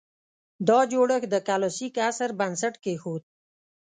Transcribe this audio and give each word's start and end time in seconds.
دا 0.67 0.79
جوړښت 0.91 1.27
د 1.31 1.35
کلاسیک 1.47 1.93
عصر 2.07 2.29
بنسټ 2.39 2.75
کېښود 2.83 3.23